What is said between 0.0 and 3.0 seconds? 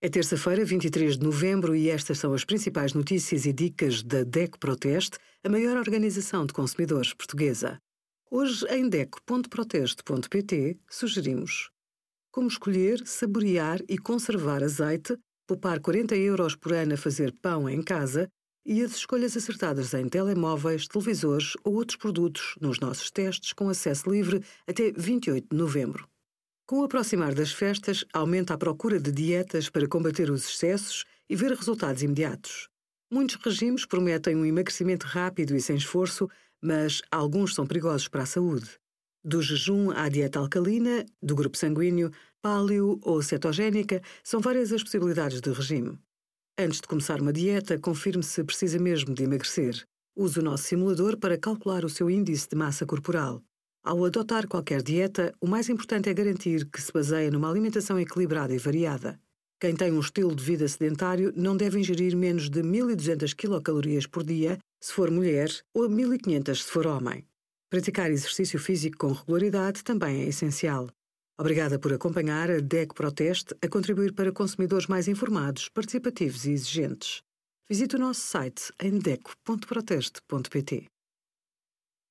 É terça-feira, 23 de novembro, e estas são as principais